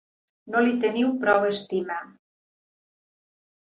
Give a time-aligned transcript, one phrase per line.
[0.53, 1.99] No li teniu prou estima.